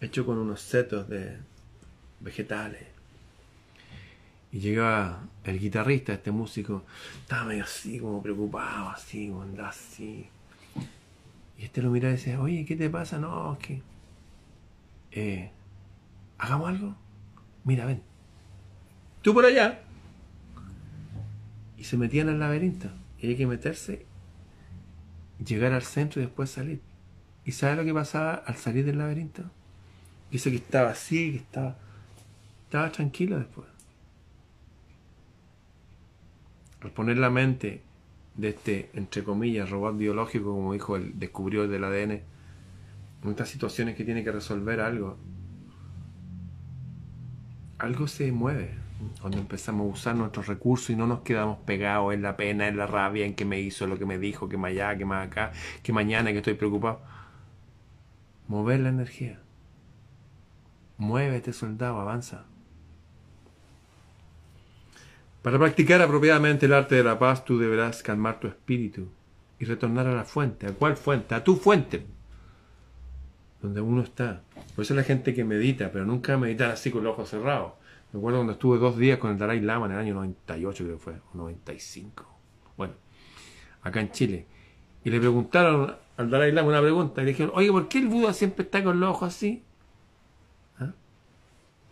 [0.00, 1.36] hecho con unos setos de
[2.20, 2.86] vegetales.
[4.50, 6.86] Y llegaba el guitarrista, este músico,
[7.20, 10.26] estaba medio así, como preocupado, así, como andaba así.
[11.58, 13.18] Y este lo miraba y decía, oye, ¿qué te pasa?
[13.18, 13.82] No, es que...
[15.10, 15.50] Eh,
[16.38, 16.96] ¿Hagamos algo?
[17.64, 18.00] Mira, ven.
[19.20, 19.82] Tú por allá.
[21.76, 22.88] Y se metían al laberinto.
[23.18, 24.06] Y hay que meterse,
[25.44, 26.80] llegar al centro y después salir.
[27.44, 29.42] ¿Y sabe lo que pasaba al salir del laberinto?
[30.30, 31.76] Dice que estaba así, que estaba,
[32.64, 33.66] estaba tranquilo después.
[36.82, 37.82] Al poner la mente
[38.36, 42.10] de este, entre comillas, robot biológico, como dijo el descubrió del ADN,
[43.22, 45.18] en estas situaciones que tiene que resolver algo,
[47.78, 48.89] algo se mueve
[49.20, 52.76] cuando empezamos a usar nuestros recursos y no nos quedamos pegados en la pena, en
[52.76, 55.26] la rabia, en que me hizo, lo que me dijo, que más allá, que más
[55.26, 57.00] acá, que mañana, que estoy preocupado.
[58.48, 59.40] Mover la energía.
[60.98, 62.44] Muévete, soldado, avanza.
[65.42, 69.08] Para practicar apropiadamente el arte de la paz, tú deberás calmar tu espíritu
[69.58, 70.66] y retornar a la fuente.
[70.66, 71.34] ¿A cuál fuente?
[71.34, 72.04] A tu fuente.
[73.62, 74.42] Donde uno está.
[74.74, 77.72] Por eso es la gente que medita, pero nunca meditar así con los ojos cerrados.
[78.12, 80.96] Me acuerdo cuando estuve dos días con el Dalai Lama en el año 98, creo
[80.96, 82.24] que fue, o 95.
[82.76, 82.94] Bueno,
[83.82, 84.46] acá en Chile.
[85.04, 87.22] Y le preguntaron al Dalai Lama una pregunta.
[87.22, 89.64] Y le dijeron, oye, ¿por qué el Buda siempre está con los ojos así?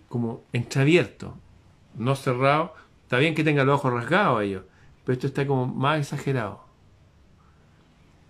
[0.08, 1.36] como entreabierto,
[1.94, 2.74] no cerrado.
[3.02, 4.64] Está bien que tenga los ojos rasgados ellos,
[5.04, 6.64] pero esto está como más exagerado.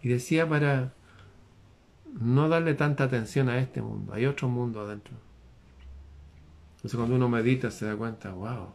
[0.03, 0.93] Y decía para
[2.21, 5.15] no darle tanta atención a este mundo, hay otro mundo adentro.
[6.79, 8.69] Entonces cuando uno medita se da cuenta, wow,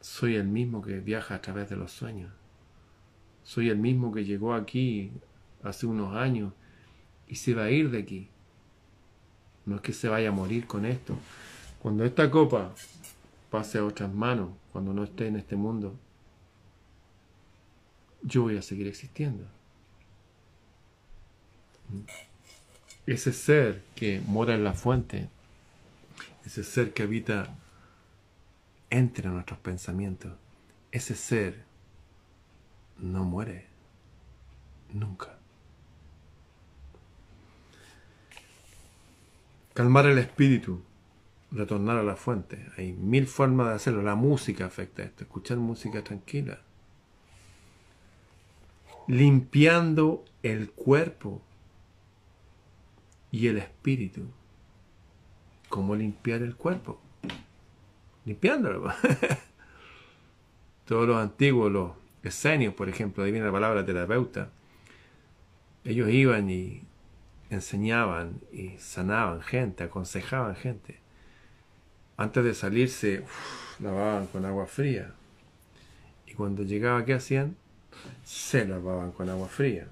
[0.00, 2.32] soy el mismo que viaja a través de los sueños.
[3.44, 5.12] Soy el mismo que llegó aquí
[5.62, 6.52] hace unos años
[7.28, 8.28] y se va a ir de aquí.
[9.64, 11.16] No es que se vaya a morir con esto.
[11.80, 12.74] Cuando esta copa
[13.48, 15.94] pase a otras manos, cuando no esté en este mundo,
[18.22, 19.44] yo voy a seguir existiendo.
[23.06, 25.28] Ese ser que mora en la fuente,
[26.44, 27.54] ese ser que habita
[28.90, 30.32] entre nuestros pensamientos,
[30.90, 31.64] ese ser
[32.98, 33.66] no muere
[34.92, 35.38] nunca.
[39.74, 40.82] Calmar el espíritu,
[41.50, 42.66] retornar a la fuente.
[42.76, 44.02] Hay mil formas de hacerlo.
[44.02, 45.24] La música afecta esto.
[45.24, 46.60] Escuchar música tranquila.
[49.08, 51.40] Limpiando el cuerpo
[53.30, 54.26] y el espíritu.
[55.72, 57.00] ¿Cómo limpiar el cuerpo?
[58.26, 58.92] Limpiándolo.
[60.84, 61.92] Todos los antiguos, los
[62.22, 64.50] esenios, por ejemplo, ahí viene la palabra terapeuta.
[65.86, 66.82] Ellos iban y
[67.48, 70.98] enseñaban y sanaban gente, aconsejaban gente.
[72.18, 73.24] Antes de salirse,
[73.80, 75.14] lavaban con agua fría.
[76.26, 77.56] Y cuando llegaba, ¿qué hacían?
[78.24, 79.88] Se lavaban con agua fría.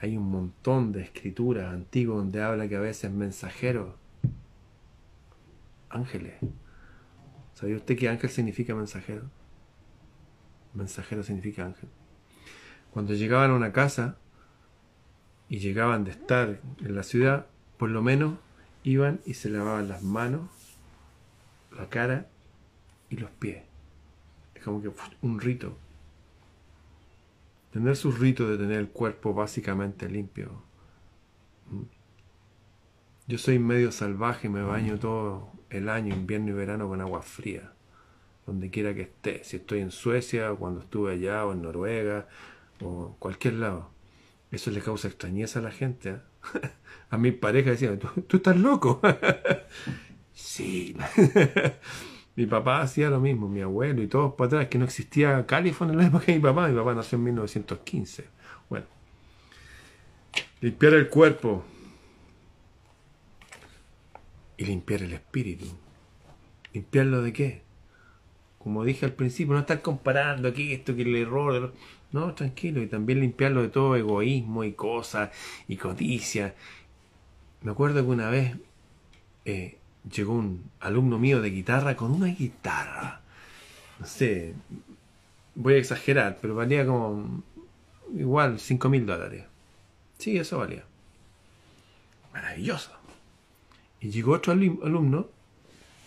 [0.00, 4.00] Hay un montón de escrituras antiguas donde habla que a veces mensajeros,
[5.92, 6.34] ángeles.
[7.54, 9.30] ¿Sabía usted que ángel significa mensajero?
[10.74, 11.88] Mensajero significa ángel.
[12.90, 14.16] Cuando llegaban a una casa,
[15.52, 18.38] y llegaban de estar en la ciudad, por lo menos
[18.84, 20.48] iban y se lavaban las manos,
[21.76, 22.26] la cara
[23.10, 23.62] y los pies.
[24.54, 24.90] Es como que
[25.20, 25.76] un rito.
[27.70, 30.62] Tener su rito de tener el cuerpo básicamente limpio.
[33.28, 37.72] Yo soy medio salvaje, me baño todo el año, invierno y verano, con agua fría.
[38.46, 39.44] Donde quiera que esté.
[39.44, 42.26] Si estoy en Suecia, o cuando estuve allá, o en Noruega,
[42.80, 43.90] o cualquier lado.
[44.50, 46.10] Eso le causa extrañeza a la gente.
[46.10, 46.20] ¿eh?
[47.10, 49.00] A mi pareja decía, ¿tú, estás loco.
[50.34, 50.96] sí.
[52.36, 55.92] mi papá hacía lo mismo, mi abuelo y todos para atrás, que no existía California
[55.92, 56.68] en la época de mi papá.
[56.68, 58.24] Mi papá nació en 1915.
[58.68, 58.86] Bueno.
[60.60, 61.64] Limpiar el cuerpo
[64.62, 65.66] y limpiar el espíritu.
[66.72, 67.62] ¿Limpiarlo de qué?
[68.58, 71.74] Como dije al principio, no estar comparando aquí esto que el error.
[72.12, 75.30] No, tranquilo, y también limpiarlo de todo egoísmo y cosas
[75.66, 76.54] y codicia.
[77.62, 78.56] Me acuerdo que una vez
[79.44, 83.20] eh, llegó un alumno mío de guitarra con una guitarra.
[83.98, 84.54] No sé,
[85.56, 87.42] voy a exagerar, pero valía como
[88.14, 89.44] igual 5 mil dólares.
[90.18, 90.84] Sí, eso valía.
[92.32, 93.01] Maravilloso.
[94.02, 95.28] Y llegó otro alumno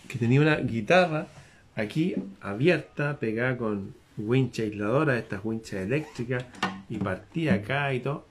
[0.06, 1.26] que tenía una guitarra
[1.74, 6.44] aquí abierta, pegada con wincha aisladora, estas winchas eléctricas,
[6.88, 8.26] y partía acá y todo.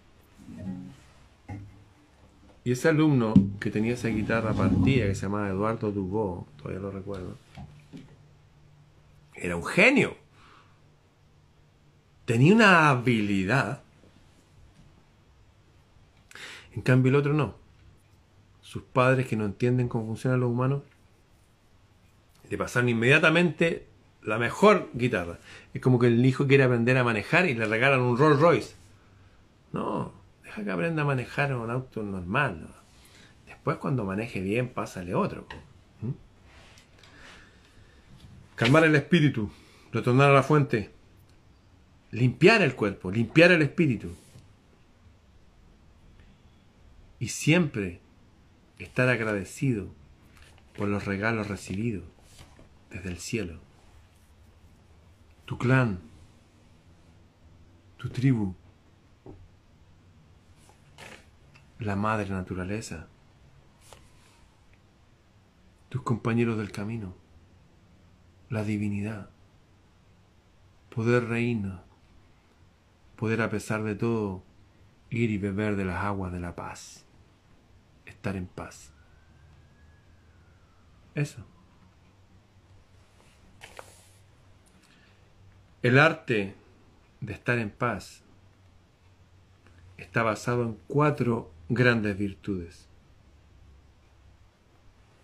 [2.63, 6.91] Y ese alumno que tenía esa guitarra partida, que se llamaba Eduardo Dubó, todavía lo
[6.91, 7.38] recuerdo,
[9.34, 10.16] era un genio.
[12.26, 13.82] Tenía una habilidad.
[16.74, 17.64] En cambio el otro no.
[18.76, 20.84] Sus padres que no entienden cómo funcionan los humanos,
[22.50, 23.88] le pasaron inmediatamente
[24.22, 25.40] la mejor guitarra.
[25.74, 28.76] Es como que el hijo quiere aprender a manejar y le regalan un Rolls Royce.
[29.72, 30.12] No,
[30.44, 32.68] deja que aprenda a manejar un auto normal.
[33.46, 35.48] Después cuando maneje bien, pásale otro.
[36.02, 36.10] ¿Mm?
[38.56, 39.50] Calmar el espíritu,
[39.94, 40.92] retornar a la fuente,
[42.12, 44.14] limpiar el cuerpo, limpiar el espíritu.
[47.22, 48.02] Y siempre
[48.80, 49.88] estar agradecido
[50.78, 52.04] por los regalos recibidos
[52.90, 53.60] desde el cielo.
[55.46, 56.00] Tu clan,
[57.98, 58.56] tu tribu,
[61.80, 63.08] la madre naturaleza,
[65.90, 67.16] tus compañeros del camino,
[68.50, 69.30] la divinidad,
[70.94, 71.84] poder reina,
[73.16, 74.44] poder a pesar de todo
[75.10, 77.05] ir y beber de las aguas de la paz,
[78.26, 78.92] estar en paz.
[81.14, 81.46] Eso.
[85.84, 86.56] El arte
[87.22, 88.24] de estar en paz
[89.98, 92.88] está basado en cuatro grandes virtudes,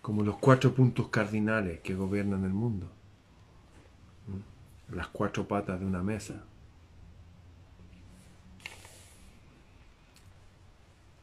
[0.00, 2.88] como los cuatro puntos cardinales que gobiernan el mundo,
[4.92, 6.44] las cuatro patas de una mesa.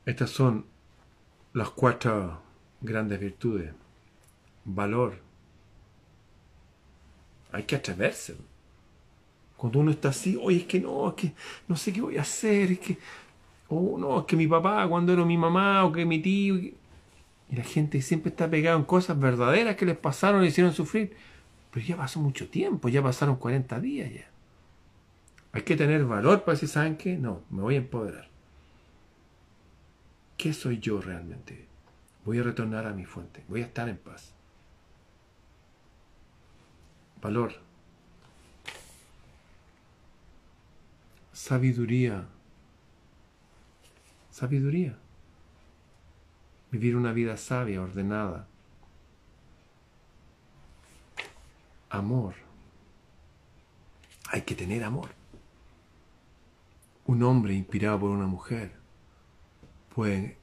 [0.06, 0.66] Estas son
[1.54, 2.40] las cuatro
[2.82, 3.72] grandes virtudes.
[4.66, 5.20] Valor.
[7.52, 8.36] Hay que atreverse.
[9.58, 11.34] Cuando uno está así, oye, es que no, es que
[11.68, 12.98] no sé qué voy a hacer, es que,
[13.68, 16.56] oh, no, es que mi papá cuando era mi mamá, o que mi tío.
[16.56, 16.76] Y
[17.56, 21.16] la gente siempre está pegada en cosas verdaderas que les pasaron y hicieron sufrir.
[21.72, 24.30] Pero ya pasó mucho tiempo, ya pasaron 40 días ya.
[25.52, 27.18] Hay que tener valor para decir, ¿saben qué?
[27.18, 28.30] No, me voy a empoderar.
[30.40, 31.68] ¿Qué soy yo realmente?
[32.26, 34.34] Voy a retornar a mi fuente, voy a estar en paz.
[37.22, 37.70] Valor
[41.40, 42.28] sabiduría.
[44.30, 44.98] Sabiduría.
[46.70, 48.46] Vivir una vida sabia, ordenada.
[51.90, 52.36] Amor.
[54.30, 55.10] Hay que tener amor.
[57.06, 58.79] Un hombre inspirado por una mujer
[60.00, 60.38] puede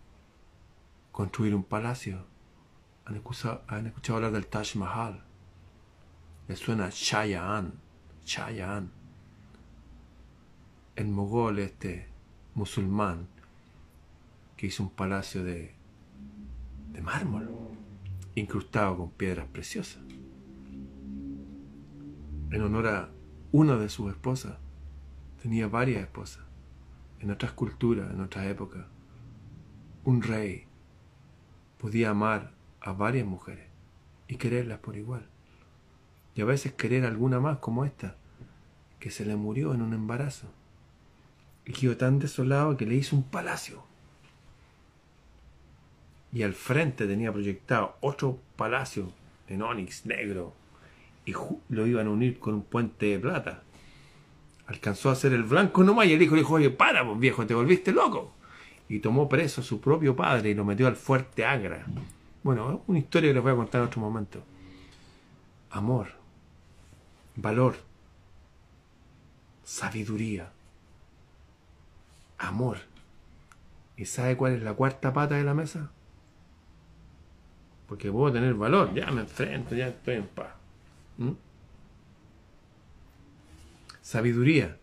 [1.12, 2.26] construir un palacio.
[3.06, 3.64] ¿Han escuchado,
[4.16, 5.24] hablar del Taj Mahal?
[6.46, 7.72] Le suena Chayaan.
[8.22, 8.90] Chayaan
[10.94, 12.06] el mogol este
[12.54, 13.28] musulmán
[14.58, 15.74] que hizo un palacio de,
[16.92, 17.48] de mármol
[18.34, 20.02] incrustado con piedras preciosas
[22.50, 23.10] en honor a
[23.52, 24.58] una de sus esposas
[25.42, 26.44] tenía varias esposas
[27.20, 28.86] en otras culturas en otras épocas
[30.06, 30.64] un rey
[31.78, 33.66] podía amar a varias mujeres
[34.28, 35.26] y quererlas por igual
[36.36, 38.14] y a veces querer alguna más como esta
[39.00, 40.46] que se le murió en un embarazo
[41.64, 43.82] y quedó tan desolado que le hizo un palacio.
[46.32, 49.10] Y al frente tenía proyectado otro palacio
[49.48, 50.54] en onix negro
[51.24, 51.32] y
[51.68, 53.64] lo iban a unir con un puente de plata.
[54.68, 57.44] Alcanzó a hacer el blanco nomás y el hijo le dijo, oye, para, pues viejo,
[57.44, 58.35] te volviste loco.
[58.88, 61.84] Y tomó preso a su propio padre y lo metió al fuerte Agra.
[62.42, 64.42] Bueno, una historia que les voy a contar en otro momento.
[65.70, 66.08] Amor,
[67.34, 67.76] valor,
[69.64, 70.52] sabiduría
[72.38, 72.78] amor.
[73.96, 75.90] ¿Y sabe cuál es la cuarta pata de la mesa?
[77.88, 80.50] Porque puedo tener valor, ya me enfrento, ya estoy en paz.
[81.18, 81.32] ¿Mm?
[84.02, 84.76] Sabiduría.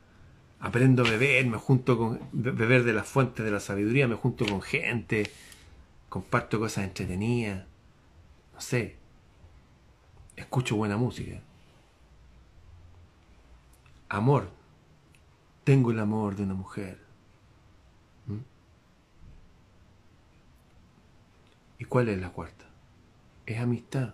[0.63, 4.45] Aprendo a beber, me junto con beber de las fuentes de la sabiduría, me junto
[4.45, 5.29] con gente,
[6.07, 7.65] comparto cosas entretenidas,
[8.53, 8.95] no sé,
[10.37, 11.41] escucho buena música.
[14.07, 14.51] Amor.
[15.65, 16.97] Tengo el amor de una mujer.
[21.77, 22.63] ¿Y cuál es la cuarta?
[23.45, 24.13] es amistad.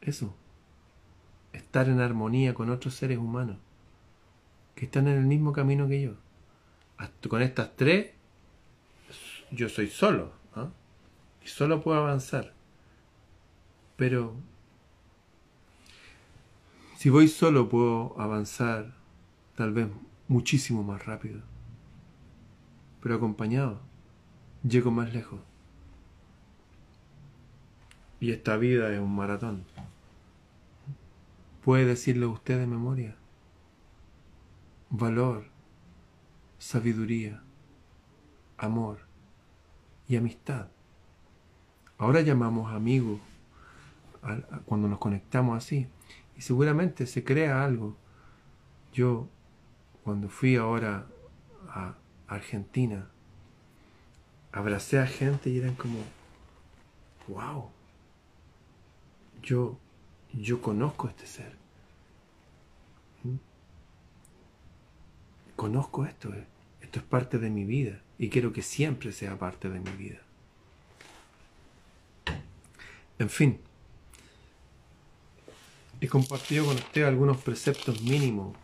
[0.00, 0.34] Eso.
[1.52, 3.58] Estar en armonía con otros seres humanos
[4.78, 6.12] que están en el mismo camino que yo.
[7.28, 8.12] con estas tres,
[9.50, 10.30] yo soy solo.
[10.54, 10.68] ¿ah?
[11.44, 12.54] Y solo puedo avanzar.
[13.96, 14.36] Pero
[16.96, 18.94] si voy solo puedo avanzar
[19.56, 19.88] tal vez
[20.28, 21.40] muchísimo más rápido.
[23.02, 23.80] Pero acompañado,
[24.62, 25.40] llego más lejos.
[28.20, 29.64] Y esta vida es un maratón.
[31.64, 33.16] ¿Puede decirlo usted de memoria?
[34.90, 35.44] Valor,
[36.58, 37.42] sabiduría,
[38.56, 39.00] amor
[40.08, 40.68] y amistad.
[41.98, 43.20] Ahora llamamos amigos
[44.64, 45.88] cuando nos conectamos así.
[46.36, 47.96] Y seguramente se crea algo.
[48.92, 49.28] Yo,
[50.04, 51.06] cuando fui ahora
[51.68, 51.94] a
[52.26, 53.10] Argentina,
[54.52, 55.98] abracé a gente y eran como,
[57.28, 57.68] wow,
[59.42, 59.78] yo,
[60.32, 61.57] yo conozco este ser.
[65.58, 66.46] Conozco esto, eh.
[66.82, 70.20] esto es parte de mi vida y quiero que siempre sea parte de mi vida.
[73.18, 73.58] En fin,
[76.00, 78.56] he compartido con usted algunos preceptos mínimos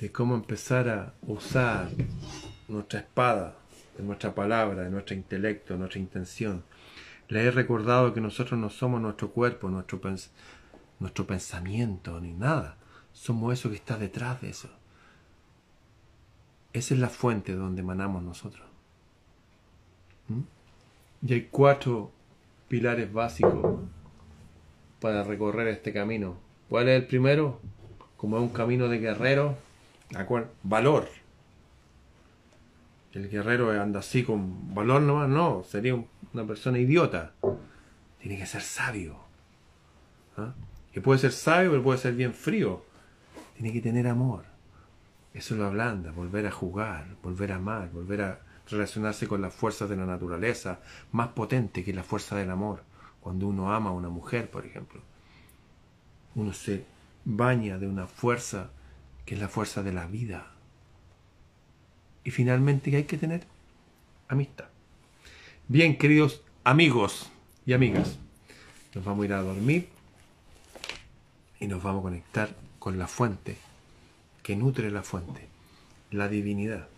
[0.00, 1.88] de cómo empezar a usar
[2.66, 3.56] nuestra espada,
[3.96, 6.64] de nuestra palabra, de nuestro intelecto, nuestra intención.
[7.28, 10.00] Le he recordado que nosotros no somos nuestro cuerpo, nuestro,
[10.98, 12.76] nuestro pensamiento, ni nada.
[13.12, 14.81] Somos eso que está detrás de eso.
[16.72, 18.66] Esa es la fuente donde emanamos nosotros.
[20.28, 21.26] ¿Mm?
[21.26, 22.10] Y hay cuatro
[22.68, 23.80] pilares básicos
[25.00, 26.36] para recorrer este camino.
[26.68, 27.60] ¿Cuál es el primero?
[28.16, 29.56] Como es un camino de guerrero,
[30.62, 31.08] Valor.
[33.12, 35.94] El guerrero anda así con valor nomás, no, sería
[36.32, 37.32] una persona idiota.
[38.20, 39.16] Tiene que ser sabio.
[40.36, 40.54] ¿Ah?
[40.92, 42.82] Que puede ser sabio, pero puede ser bien frío.
[43.54, 44.44] Tiene que tener amor.
[45.34, 49.88] Eso lo ablanda, volver a jugar, volver a amar, volver a relacionarse con las fuerzas
[49.88, 50.80] de la naturaleza,
[51.10, 52.82] más potente que la fuerza del amor.
[53.20, 55.00] Cuando uno ama a una mujer, por ejemplo,
[56.34, 56.84] uno se
[57.24, 58.70] baña de una fuerza
[59.24, 60.52] que es la fuerza de la vida.
[62.24, 63.46] Y finalmente hay que tener
[64.28, 64.66] amistad.
[65.68, 67.30] Bien, queridos amigos
[67.64, 68.18] y amigas,
[68.94, 69.88] nos vamos a ir a dormir
[71.58, 73.56] y nos vamos a conectar con la fuente
[74.42, 75.48] que nutre la fuente,
[76.10, 76.88] la divinidad,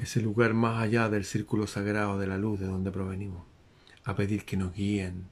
[0.00, 3.42] ese lugar más allá del círculo sagrado de la luz de donde provenimos,
[4.04, 5.26] a pedir que nos guíen,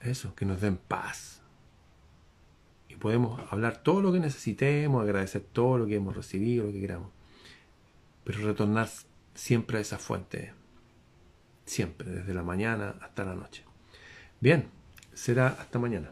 [0.00, 1.38] eso, que nos den paz,
[2.98, 7.10] podemos hablar todo lo que necesitemos, agradecer todo lo que hemos recibido, lo que queramos.
[8.24, 8.88] Pero retornar
[9.34, 10.52] siempre a esa fuente.
[11.64, 13.64] Siempre, desde la mañana hasta la noche.
[14.40, 14.68] Bien,
[15.14, 16.10] será hasta mañana.